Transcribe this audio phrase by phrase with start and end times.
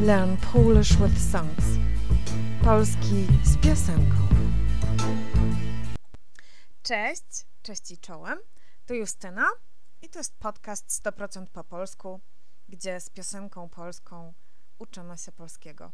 [0.00, 1.64] Learn Polish with Songs.
[2.64, 4.28] Polski z piosenką.
[6.82, 8.38] Cześć, cześć i czołem.
[8.86, 9.46] To Justyna
[10.02, 12.20] i to jest podcast 100% po polsku,
[12.68, 14.34] gdzie z piosenką polską
[14.78, 15.92] uczymy się polskiego.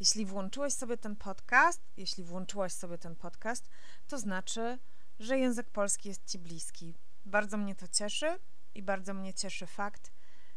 [0.00, 3.68] Jeśli włączyłeś sobie ten podcast, jeśli włączyłaś sobie ten podcast,
[4.06, 4.78] to znaczy,
[5.18, 6.94] że język polski jest Ci bliski.
[7.24, 8.38] Bardzo mnie to cieszy
[8.74, 10.12] i bardzo mnie cieszy fakt,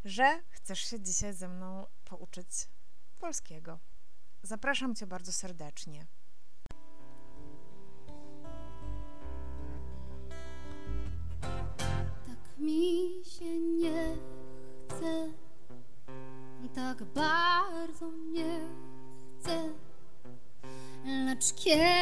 [0.06, 2.70] że chcesz się dzisiaj ze mną pouczyć
[3.20, 3.80] polskiego.
[4.44, 6.08] Zapraszam Cię bardzo serdecznie.
[12.28, 14.18] Tak mi się nie
[14.90, 15.34] chce,
[16.76, 18.60] tak bardzo nie
[19.40, 19.70] chce,
[21.06, 21.97] lecz kiedyś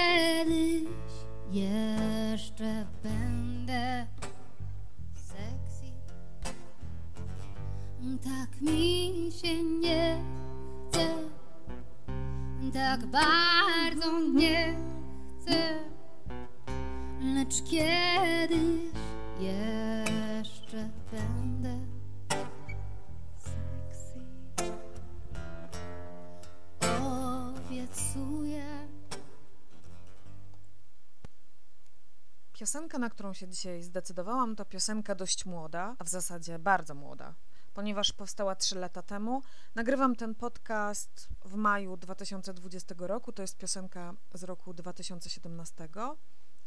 [32.66, 37.35] Piosenka, na którą się dzisiaj zdecydowałam, to piosenka dość młoda, a w zasadzie bardzo młoda,
[37.73, 39.41] ponieważ powstała 3 lata temu.
[39.75, 43.31] Nagrywam ten podcast w maju 2020 roku.
[43.31, 45.89] To jest piosenka z roku 2017.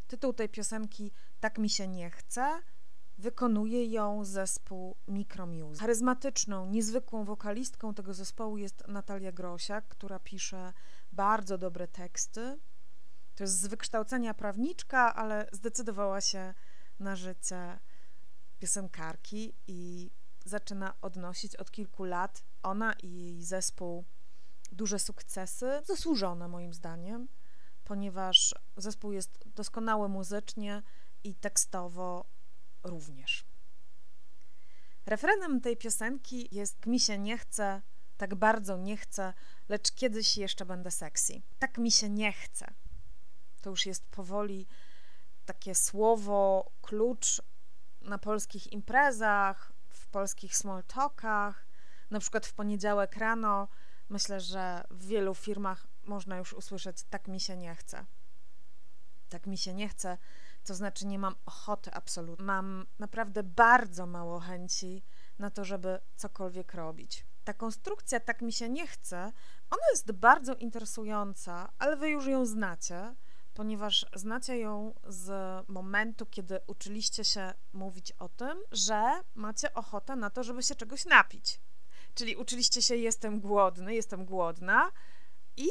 [0.09, 1.11] Tytuł tej piosenki
[1.41, 2.63] Tak mi się nie chce.
[3.19, 5.81] Wykonuje ją zespół Micromusic.
[5.81, 10.73] Charyzmatyczną, niezwykłą wokalistką tego zespołu jest Natalia Grosiak, która pisze
[11.13, 12.59] bardzo dobre teksty.
[13.39, 16.55] To jest z wykształcenia prawniczka, ale zdecydowała się
[16.99, 17.79] na życie
[18.59, 20.11] piosenkarki i
[20.45, 24.05] zaczyna odnosić od kilku lat ona i jej zespół
[24.73, 27.29] duże sukcesy, zasłużone moim zdaniem,
[27.85, 30.83] ponieważ zespół jest doskonały muzycznie
[31.25, 32.25] i tekstowo
[32.83, 33.45] również.
[35.07, 37.83] Refrenem tej piosenki jest mi się nie chce,
[38.17, 39.35] tak bardzo nie chcę,
[39.69, 41.43] lecz kiedyś jeszcze będę sexy.
[41.59, 42.75] Tak mi się nie chce.
[43.61, 44.67] To już jest powoli
[45.45, 47.43] takie słowo, klucz
[48.01, 51.67] na polskich imprezach, w polskich small talkach.
[52.11, 53.69] Na przykład w poniedziałek rano
[54.09, 58.07] myślę, że w wielu firmach można już usłyszeć tak mi się nie chce.
[59.29, 60.19] Tak mi się nie chce,
[60.65, 62.45] to znaczy nie mam ochoty absolutnie.
[62.45, 65.03] Mam naprawdę bardzo mało chęci
[65.39, 67.27] na to, żeby cokolwiek robić.
[67.45, 69.33] Ta konstrukcja tak mi się nie chce,
[69.71, 73.15] ona jest bardzo interesująca, ale wy już ją znacie
[73.59, 75.31] ponieważ znacie ją z
[75.69, 81.05] momentu, kiedy uczyliście się mówić o tym, że macie ochotę na to, żeby się czegoś
[81.05, 81.61] napić.
[82.15, 84.91] Czyli uczyliście się jestem głodny, jestem głodna
[85.57, 85.69] i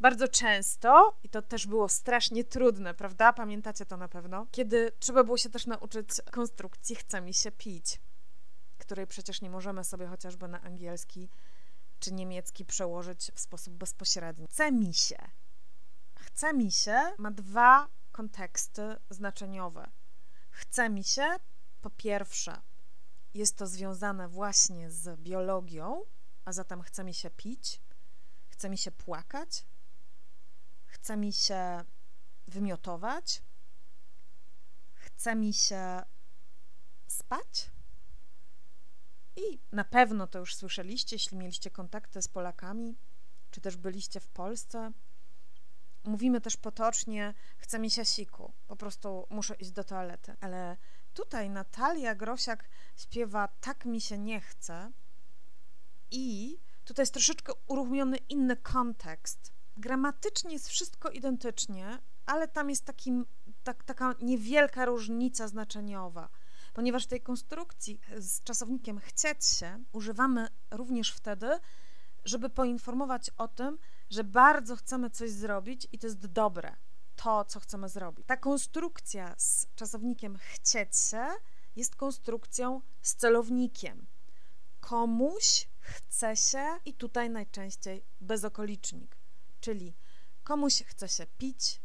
[0.00, 3.32] bardzo często, i to też było strasznie trudne, prawda?
[3.32, 8.00] Pamiętacie to na pewno, kiedy trzeba było się też nauczyć konstrukcji chce mi się pić,
[8.78, 11.28] której przecież nie możemy sobie chociażby na angielski
[12.00, 14.46] czy niemiecki przełożyć w sposób bezpośredni.
[14.46, 15.16] Chce mi się
[16.34, 19.90] chce mi się ma dwa konteksty znaczeniowe.
[20.50, 21.36] Chce mi się,
[21.80, 22.62] po pierwsze,
[23.34, 26.02] jest to związane właśnie z biologią,
[26.44, 27.80] a zatem chce mi się pić,
[28.48, 29.66] chce mi się płakać,
[30.86, 31.84] chce mi się
[32.48, 33.42] wymiotować,
[34.94, 36.02] chce mi się
[37.06, 37.70] spać.
[39.36, 42.96] I na pewno to już słyszeliście, jeśli mieliście kontakty z Polakami,
[43.50, 44.92] czy też byliście w Polsce
[46.04, 50.36] mówimy też potocznie, chce mi się siku, po prostu muszę iść do toalety.
[50.40, 50.76] Ale
[51.14, 54.92] tutaj Natalia Grosiak śpiewa tak mi się nie chce
[56.10, 59.52] i tutaj jest troszeczkę uruchomiony inny kontekst.
[59.76, 63.12] Gramatycznie jest wszystko identycznie, ale tam jest taki,
[63.62, 66.28] tak, taka niewielka różnica znaczeniowa.
[66.74, 71.48] Ponieważ tej konstrukcji z czasownikiem chcieć się używamy również wtedy,
[72.24, 73.78] żeby poinformować o tym,
[74.10, 76.76] że bardzo chcemy coś zrobić i to jest dobre,
[77.16, 78.26] to, co chcemy zrobić.
[78.26, 81.26] Ta konstrukcja z czasownikiem chcieć się
[81.76, 84.06] jest konstrukcją z celownikiem.
[84.80, 89.16] Komuś chce się i tutaj najczęściej bezokolicznik,
[89.60, 89.94] czyli
[90.44, 91.80] komuś chce się pić,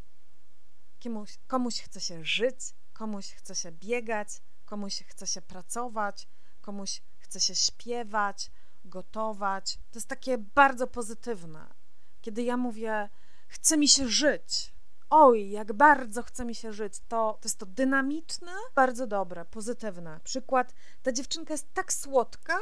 [1.03, 2.55] komuś, komuś chce się żyć,
[2.93, 4.27] komuś chce się biegać,
[4.65, 6.27] komuś chce się pracować,
[6.61, 8.51] komuś chce się śpiewać,
[8.85, 9.75] gotować.
[9.91, 11.78] To jest takie bardzo pozytywne.
[12.21, 13.09] Kiedy ja mówię,
[13.47, 14.73] chce mi się żyć,
[15.09, 20.19] oj, jak bardzo chce mi się żyć, to, to jest to dynamiczne, bardzo dobre, pozytywne.
[20.23, 20.73] Przykład,
[21.03, 22.57] ta dziewczynka jest tak słodka,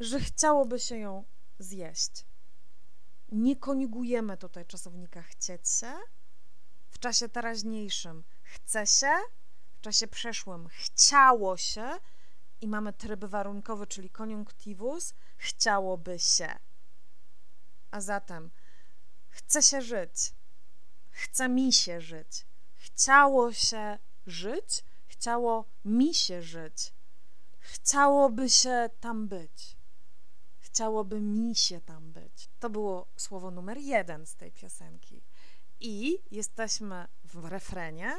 [0.00, 1.24] że chciałoby się ją
[1.58, 2.26] zjeść.
[3.32, 5.92] nie konjugujemy tutaj czasownika chcieć się.
[6.90, 9.12] W czasie teraźniejszym chce się,
[9.78, 11.90] w czasie przeszłym chciało się
[12.60, 16.48] i mamy tryb warunkowy, czyli koniunktivus, chciałoby się.
[17.90, 18.50] A zatem
[19.36, 20.34] chce się żyć,
[21.10, 26.92] chce mi się żyć, chciało się żyć, chciało mi się żyć,
[27.58, 29.76] chciałoby się tam być,
[30.58, 32.48] chciałoby mi się tam być.
[32.60, 35.22] To było słowo numer jeden z tej piosenki.
[35.80, 38.16] I jesteśmy w refrenie.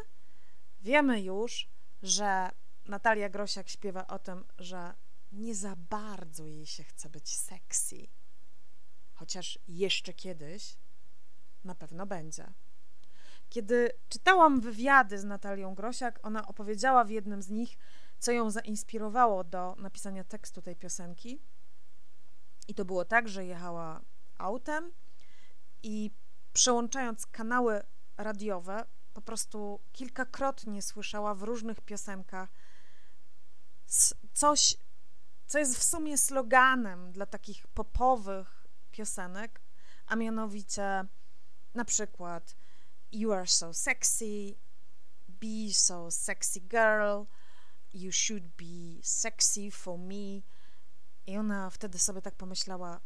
[0.81, 1.69] Wiemy już,
[2.01, 2.51] że
[2.85, 4.93] Natalia Grosiak śpiewa o tym, że
[5.31, 8.07] nie za bardzo jej się chce być sexy.
[9.13, 10.77] Chociaż jeszcze kiedyś
[11.67, 12.53] na pewno będzie.
[13.49, 17.77] Kiedy czytałam wywiady z Natalią Grosiak, ona opowiedziała w jednym z nich,
[18.19, 21.41] co ją zainspirowało do napisania tekstu tej piosenki.
[22.67, 24.01] I to było tak, że jechała
[24.37, 24.91] autem
[25.83, 26.11] i
[26.53, 27.83] przełączając kanały
[28.17, 32.49] radiowe, po prostu kilkakrotnie słyszała w różnych piosenkach
[34.33, 34.77] coś,
[35.45, 39.61] co jest w sumie sloganem dla takich popowych piosenek,
[40.07, 41.05] a mianowicie
[41.77, 42.55] na przykład
[43.11, 44.55] You are so sexy,
[45.27, 47.23] be so sexy girl,
[47.93, 50.41] you should be sexy for me.
[51.27, 53.01] I ona wtedy sobie tak pomyślała,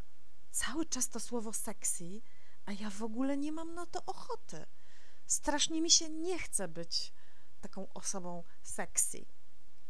[0.51, 2.21] cały czas to słowo sexy,
[2.65, 4.65] a ja w ogóle nie mam na to ochoty.
[5.27, 7.13] Strasznie mi się nie chce być
[7.62, 9.25] taką osobą sexy.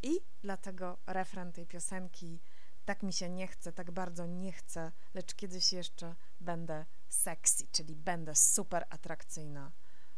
[0.02, 2.40] I dlatego refren tej piosenki
[2.86, 7.96] tak mi się nie chce, tak bardzo nie chce, lecz kiedyś jeszcze będę sexy, czyli
[7.96, 9.72] będę super atrakcyjna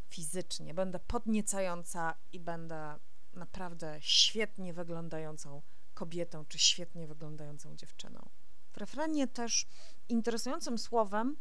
[0.08, 3.00] fizycznie, będę podniecająca i będę
[3.34, 5.62] naprawdę świetnie wyglądającą
[5.94, 8.30] kobietą czy świetnie wyglądającą dziewczyną.
[8.72, 9.68] W refrenie też
[10.10, 11.38] interesującym słowem,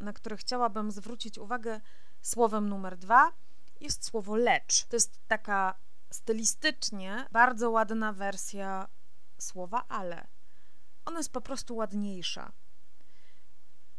[0.00, 1.80] na które chciałabym zwrócić uwagę,
[2.22, 3.32] słowem numer dwa,
[3.80, 4.84] jest słowo lecz.
[4.84, 5.78] To jest taka
[6.10, 8.88] stylistycznie bardzo ładna wersja
[9.38, 10.26] słowa ale.
[11.04, 12.52] Ona jest po prostu ładniejsza.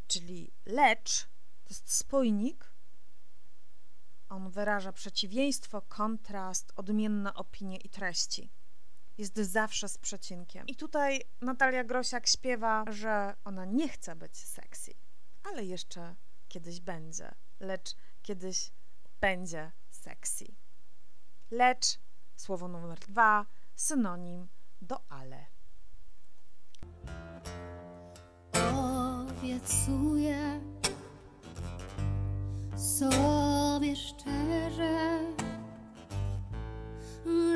[0.07, 1.23] Czyli lecz
[1.63, 2.71] to jest spójnik.
[4.29, 8.51] On wyraża przeciwieństwo, kontrast, odmienne opinie i treści.
[9.17, 10.67] Jest zawsze z przecinkiem.
[10.67, 14.93] I tutaj Natalia Grosiak śpiewa, że ona nie chce być sexy,
[15.43, 16.15] ale jeszcze
[16.47, 18.71] kiedyś będzie, lecz kiedyś
[19.21, 20.45] będzie sexy.
[21.51, 21.99] Lecz
[22.35, 23.45] słowo numer dwa,
[23.75, 24.47] synonim
[24.81, 25.56] do ale.
[29.37, 30.61] Obiecuję
[32.77, 35.19] sobie szczerze,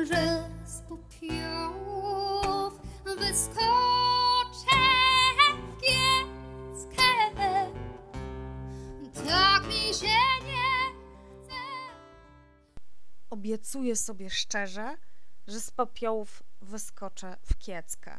[0.04, 4.80] że z popiołów wyskoczę
[5.38, 7.02] w kieckę.
[9.26, 10.92] Tak mi się nie
[11.44, 11.54] chce.
[13.30, 14.96] Obiecuję sobie szczerze,
[15.46, 18.18] że z popiołów wyskoczę w kieckę.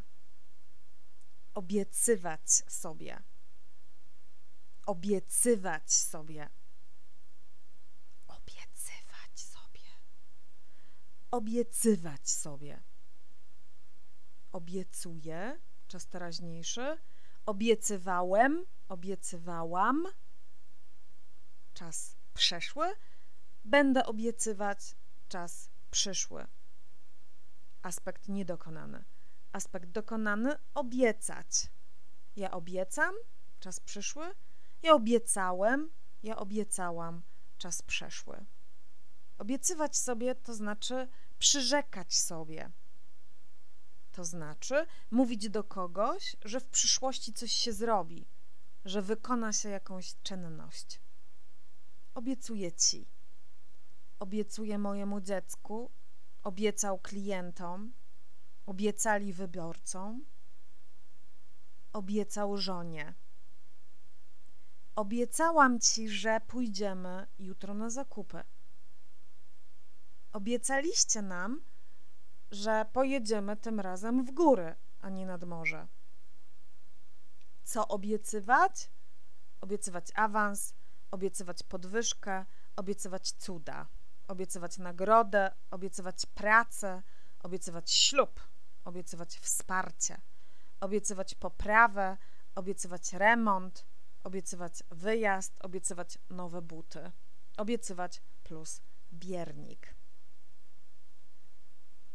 [1.54, 3.24] Obiecywać sobie.
[4.85, 6.50] Obiecywać sobie.
[8.27, 9.81] Obiecywać sobie.
[11.31, 12.83] Obiecywać sobie.
[14.51, 16.97] Obiecuję, czas teraźniejszy.
[17.45, 20.07] Obiecywałem, obiecywałam,
[21.73, 22.95] czas przeszły.
[23.66, 24.95] Będę obiecywać,
[25.28, 26.47] czas przyszły.
[27.81, 29.04] Aspekt niedokonany.
[29.52, 31.68] Aspekt dokonany obiecać.
[32.35, 33.16] Ja obiecam,
[33.59, 34.35] czas przyszły.
[34.83, 35.90] Ja obiecałem,
[36.23, 37.21] ja obiecałam,
[37.57, 38.45] czas przeszły.
[39.37, 41.07] Obiecywać sobie to znaczy
[41.40, 42.71] przyrzekać sobie.
[44.11, 48.28] To znaczy mówić do kogoś, że w przyszłości coś się zrobi,
[48.85, 51.02] że wykona się jakąś czynność.
[52.13, 53.07] Obiecuję ci.
[54.19, 55.92] Obiecuję mojemu dziecku,
[56.44, 57.94] obiecał klientom,
[58.66, 60.25] obiecali wyborcom,
[61.94, 63.13] obiecał żonie.
[64.95, 68.44] Obiecałam ci, że pójdziemy jutro na zakupy.
[70.33, 71.62] Obiecaliście nam,
[72.52, 75.88] że pojedziemy tym razem w góry, a nie nad morze.
[77.64, 78.90] Co obiecywać?
[79.62, 80.73] Obiecywać awans,
[81.12, 82.45] obiecywać podwyżkę,
[82.76, 83.88] obiecywać cuda,
[84.28, 87.04] obiecywać nagrodę, obiecywać pracę,
[87.40, 88.40] obiecywać ślub,
[88.85, 90.21] obiecywać wsparcie,
[90.80, 92.18] obiecywać poprawę,
[92.56, 93.85] obiecywać remont,
[94.23, 97.11] obiecywać wyjazd, obiecywać nowe buty,
[97.57, 98.81] obiecywać plus
[99.13, 99.95] biernik.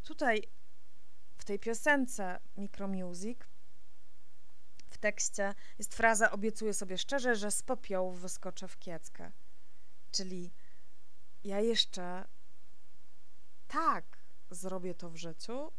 [0.02, 0.42] Tutaj
[1.38, 3.38] w tej piosence Micromusic
[4.90, 9.32] w tekście jest fraza obiecuję sobie szczerze, że z popiołów wyskoczę w kieckę.
[10.10, 10.52] Czyli
[11.44, 12.24] ja jeszcze
[13.68, 14.18] tak
[14.50, 15.72] zrobię to w życiu,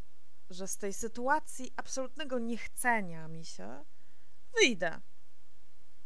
[0.50, 3.86] że z tej sytuacji absolutnego niechcenia mi się
[4.56, 5.02] wyjdę.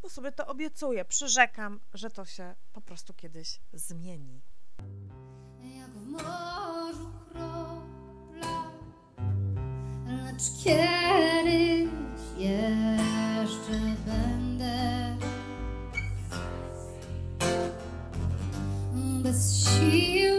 [0.04, 4.42] Bo sobie to obiecuję, przyrzekam, że to się po prostu kiedyś zmieni.
[5.78, 8.72] Jak w morzu kropla,
[10.06, 11.90] lecz kiedyś
[12.38, 15.18] jeszcze będę
[19.24, 20.33] bez siły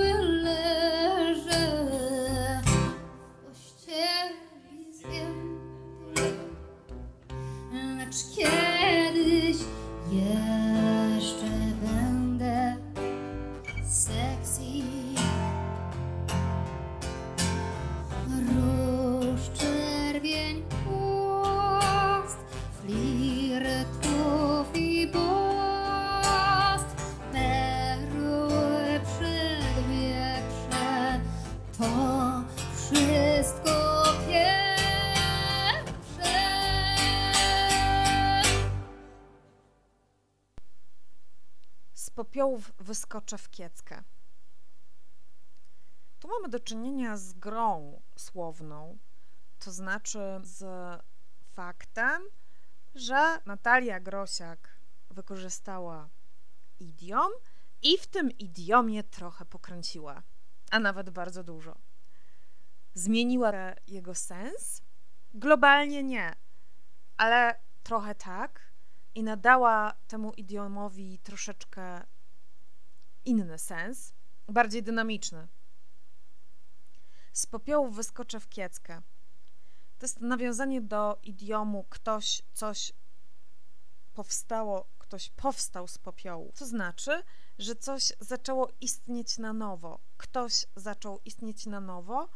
[42.14, 44.02] popiołów wyskoczę w kieckę.
[46.20, 48.98] Tu mamy do czynienia z grą słowną,
[49.58, 50.64] to znaczy z
[51.52, 52.22] faktem,
[52.94, 54.68] że Natalia Grosiak
[55.10, 56.08] wykorzystała
[56.80, 57.32] idiom
[57.82, 60.22] i w tym idiomie trochę pokręciła,
[60.70, 61.78] a nawet bardzo dużo.
[62.94, 63.52] Zmieniła
[63.86, 64.82] jego sens?
[65.34, 66.34] Globalnie nie,
[67.16, 68.73] ale trochę tak
[69.14, 72.02] i nadała temu idiomowi troszeczkę
[73.24, 74.12] inny sens,
[74.48, 75.48] bardziej dynamiczny.
[77.32, 79.02] Z popiołów wyskoczę w kieckę.
[79.98, 82.92] To jest nawiązanie do idiomu ktoś coś
[84.14, 86.52] powstało, ktoś powstał z popiołu.
[86.58, 87.22] To znaczy,
[87.58, 90.00] że coś zaczęło istnieć na nowo.
[90.16, 92.28] Ktoś zaczął istnieć na nowo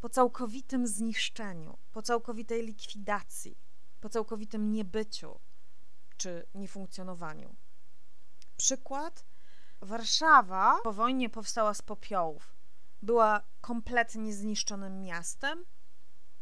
[0.00, 3.58] po całkowitym zniszczeniu, po całkowitej likwidacji,
[4.00, 5.40] po całkowitym niebyciu
[6.16, 7.56] czy niefunkcjonowaniu.
[8.56, 9.24] Przykład.
[9.80, 12.54] Warszawa po wojnie powstała z popiołów.
[13.02, 15.64] Była kompletnie zniszczonym miastem,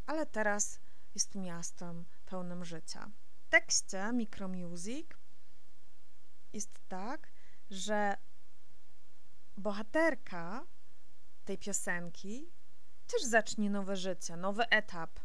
[0.06, 0.78] ale teraz
[1.14, 3.10] jest miastem pełnym życia.
[3.46, 5.06] W tekście Micromusic
[6.52, 7.32] jest tak,
[7.70, 8.16] że
[9.56, 10.66] bohaterka
[11.44, 12.50] tej piosenki
[13.06, 15.20] też zacznie nowe życie, nowy etap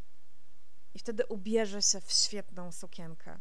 [0.94, 3.40] i wtedy ubierze się w świetną sukienkę.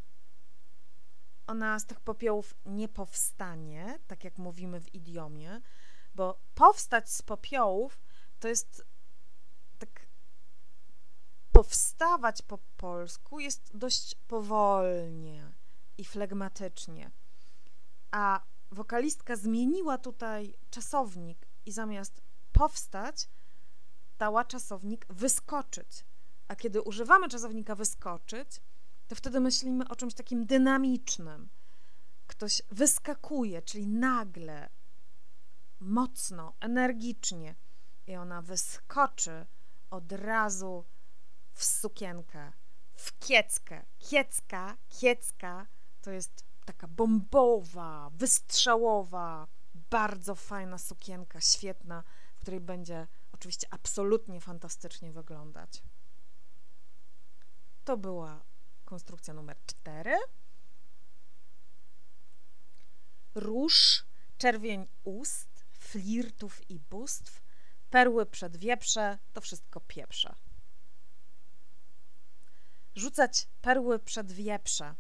[1.48, 5.60] Ona z tych popiołów nie powstanie, tak jak mówimy w idiomie,
[6.14, 8.00] bo powstać z popiołów
[8.40, 8.84] to jest
[9.78, 10.08] tak.
[11.52, 15.52] Powstawać po polsku jest dość powolnie
[15.98, 17.10] i flegmatycznie.
[18.10, 18.40] A
[18.70, 23.28] wokalistka zmieniła tutaj czasownik i zamiast powstać,
[24.18, 26.04] dała czasownik wyskoczyć.
[26.48, 28.60] A kiedy używamy czasownika wyskoczyć,
[29.08, 31.48] to wtedy myślimy o czymś takim dynamicznym.
[32.26, 34.70] Ktoś wyskakuje, czyli nagle,
[35.80, 37.54] mocno, energicznie
[38.06, 39.46] i ona wyskoczy
[39.90, 40.84] od razu
[41.52, 42.52] w sukienkę,
[42.94, 43.84] w kieckę.
[43.98, 45.66] Kiecka, kiecka
[46.02, 49.46] to jest taka bombowa, wystrzałowa,
[49.90, 52.04] bardzo fajna sukienka, świetna,
[52.36, 55.82] w której będzie oczywiście absolutnie fantastycznie wyglądać.
[57.84, 58.47] To była
[58.88, 60.16] konstrukcja numer 4.
[63.35, 64.04] Róż,
[64.38, 67.42] czerwień ust, flirtów i bóstw,
[67.90, 70.35] perły przed wieprze, to wszystko pieprze.
[72.95, 74.95] Rzucać perły przed wieprze.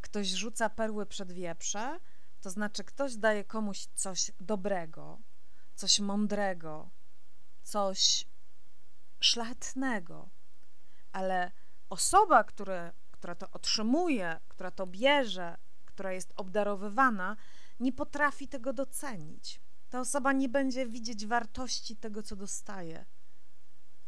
[0.00, 2.00] Ktoś rzuca perły przed wieprze,
[2.40, 5.18] to znaczy ktoś daje komuś coś dobrego,
[5.74, 6.90] coś mądrego,
[7.62, 8.26] coś
[9.20, 10.28] szlachetnego,
[11.12, 11.52] ale
[11.90, 17.36] osoba, która, która to otrzymuje, która to bierze, która jest obdarowywana,
[17.80, 19.60] nie potrafi tego docenić.
[19.90, 23.06] Ta osoba nie będzie widzieć wartości tego, co dostaje,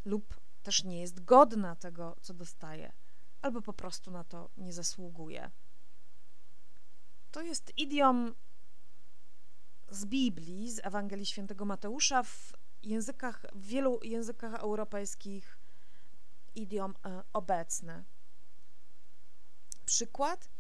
[0.04, 2.92] lub też nie jest godna tego, co dostaje,
[3.42, 5.50] albo po prostu na to nie zasługuje.
[7.30, 8.34] To jest idiom
[9.90, 15.59] z Biblii, z Ewangelii Świętego Mateusza w językach, w wielu językach europejskich
[16.54, 18.04] idiom e, obecny.
[19.85, 20.50] Przykład.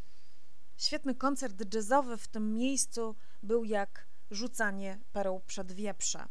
[0.76, 6.28] Świetny koncert jazzowy w tym miejscu był jak rzucanie pereł przed wieprze.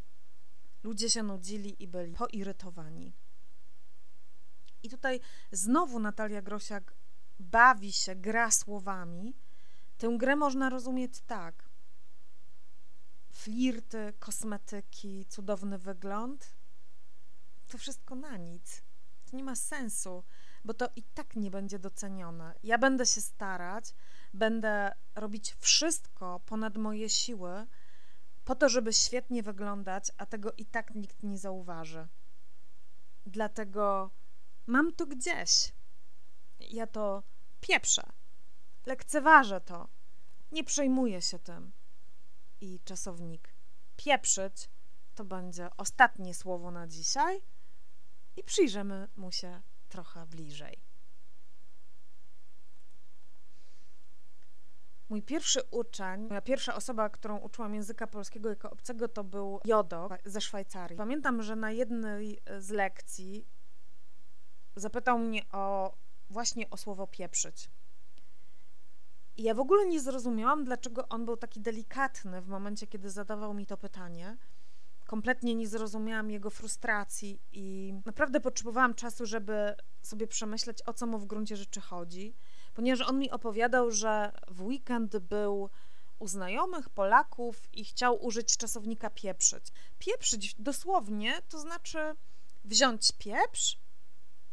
[0.83, 3.13] Ludzie się nudzili i byli poirytowani.
[4.83, 5.19] I tutaj
[5.51, 6.93] znowu Natalia Grosiak
[7.39, 9.35] bawi się, gra słowami,
[9.97, 11.69] tę grę można rozumieć tak.
[13.31, 16.59] Flirty, kosmetyki, cudowny wygląd
[17.69, 18.83] to wszystko na nic.
[19.31, 20.23] To nie ma sensu,
[20.65, 22.55] bo to i tak nie będzie docenione.
[22.63, 23.93] Ja będę się starać,
[24.33, 27.67] będę robić wszystko ponad moje siły,
[28.45, 32.07] po to, żeby świetnie wyglądać, a tego i tak nikt nie zauważy.
[33.25, 34.11] Dlatego
[34.67, 35.73] mam to gdzieś.
[36.59, 37.23] Ja to
[37.61, 38.03] pieprzę.
[38.85, 39.87] Lekceważę to.
[40.51, 41.71] Nie przejmuję się tym.
[42.61, 43.53] I czasownik
[43.97, 44.69] pieprzyć
[45.15, 47.41] to będzie ostatnie słowo na dzisiaj
[48.37, 50.89] i przyjrzymy mu się trochę bliżej.
[55.09, 60.09] Mój pierwszy uczeń, moja pierwsza osoba, którą uczyłam języka polskiego jako obcego, to był Jodo
[60.25, 60.97] ze Szwajcarii.
[60.97, 63.47] Pamiętam, że na jednej z lekcji
[64.75, 65.95] zapytał mnie o
[66.29, 67.69] właśnie o słowo pieprzyć.
[69.37, 73.53] I ja w ogóle nie zrozumiałam, dlaczego on był taki delikatny w momencie, kiedy zadawał
[73.53, 74.37] mi to pytanie.
[75.09, 81.19] Kompletnie nie zrozumiałam jego frustracji i naprawdę potrzebowałam czasu, żeby sobie przemyśleć, o co mu
[81.19, 82.35] w gruncie rzeczy chodzi
[82.79, 85.69] ponieważ on mi opowiadał, że w weekend był
[86.19, 89.65] u znajomych Polaków i chciał użyć czasownika pieprzyć.
[89.99, 92.15] Pieprzyć dosłownie to znaczy
[92.63, 93.79] wziąć pieprz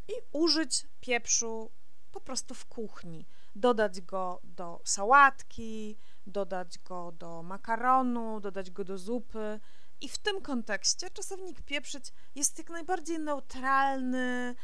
[0.09, 1.71] i użyć pieprzu
[2.13, 3.27] po prostu w kuchni.
[3.57, 5.97] Dodać go do sałatki,
[6.27, 9.61] dodać go do makaronu, dodać go do zupy.
[10.01, 14.55] I w tym kontekście czasownik pieprzyć jest jak najbardziej neutralny,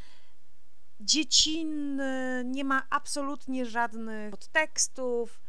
[1.00, 5.40] dziecinny, nie ma absolutnie żadnych podtekstów,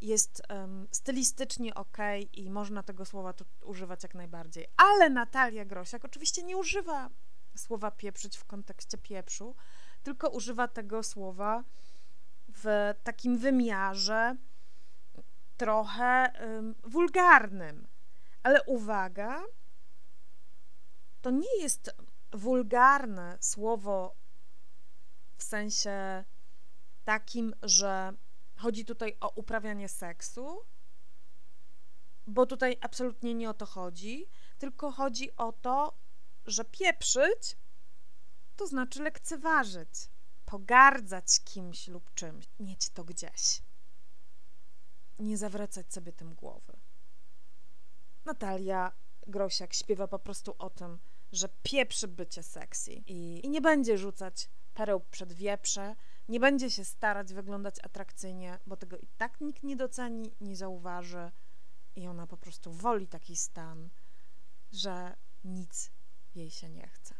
[0.00, 1.98] jest um, stylistycznie ok
[2.32, 4.66] i można tego słowa tu używać jak najbardziej.
[4.76, 7.10] Ale Natalia Grosiak oczywiście nie używa
[7.56, 9.54] słowa pieprzyć w kontekście pieprzu,
[10.02, 11.64] tylko używa tego słowa
[12.48, 14.36] w takim wymiarze
[15.56, 17.86] trochę um, wulgarnym.
[18.44, 19.42] Ale uwaga,
[21.22, 21.90] to nie jest
[22.32, 24.16] wulgarne słowo
[25.36, 26.24] w sensie
[27.04, 28.12] takim, że
[28.56, 30.64] chodzi tutaj o uprawianie seksu,
[32.26, 34.26] bo tutaj absolutnie nie o to chodzi,
[34.58, 35.98] tylko chodzi o to,
[36.46, 37.56] że pieprzyć
[38.56, 40.10] to znaczy lekceważyć,
[40.44, 43.62] pogardzać kimś lub czymś, mieć to gdzieś.
[45.18, 46.76] Nie zawracać sobie tym głowy.
[48.24, 48.92] Natalia
[49.26, 50.98] Grosiak śpiewa po prostu o tym,
[51.32, 55.96] że pieprzy bycie sexy i, i nie będzie rzucać pereł przed wieprze,
[56.28, 61.30] nie będzie się starać wyglądać atrakcyjnie, bo tego i tak nikt nie doceni, nie zauważy
[61.96, 63.90] i ona po prostu woli taki stan,
[64.72, 65.90] że nic
[66.34, 67.14] jej się nie chce.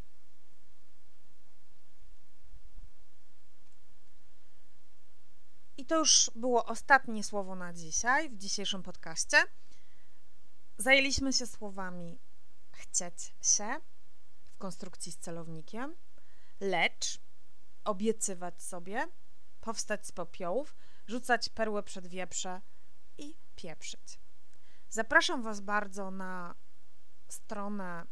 [5.77, 9.37] I to już było ostatnie słowo na dzisiaj, w dzisiejszym podcaście.
[10.79, 12.19] Zajęliśmy się słowami
[12.73, 13.81] chcieć się
[14.45, 15.95] w konstrukcji z celownikiem,
[16.61, 17.21] lecz
[17.85, 19.09] obiecywać sobie,
[19.61, 22.61] powstać z popiołów, rzucać perły przed wieprze
[23.19, 24.21] i pieprzyć.
[24.91, 26.55] Zapraszam Was bardzo na
[27.29, 28.07] stronę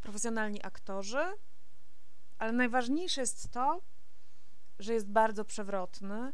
[0.02, 1.38] profesjonalni aktorzy,
[2.38, 3.82] ale najważniejsze jest to,
[4.80, 6.34] że jest bardzo przewrotny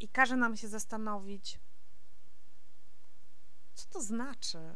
[0.00, 1.60] i każe nam się zastanowić,
[3.74, 4.74] co to znaczy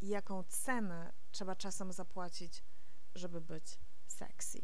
[0.00, 2.64] i jaką cenę trzeba czasem zapłacić,
[3.14, 4.60] żeby być sexy.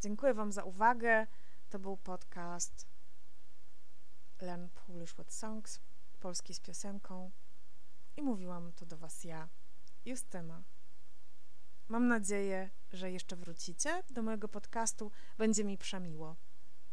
[0.00, 1.26] Dziękuję Wam za uwagę.
[1.70, 2.91] To był podcast
[4.42, 5.80] Learn Polish with Songs,
[6.20, 7.30] polski z piosenką.
[8.16, 9.48] I mówiłam to do Was ja,
[10.04, 10.62] Justyna.
[11.88, 15.10] Mam nadzieję, że jeszcze wrócicie do mojego podcastu.
[15.38, 16.36] Będzie mi przemiło.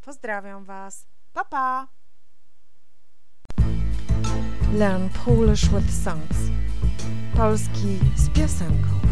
[0.01, 1.07] Pozdrawiam Was.
[1.33, 1.87] Pa pa!
[4.73, 6.37] Learn Polish with Songs.
[7.35, 9.08] Polski z piosenką.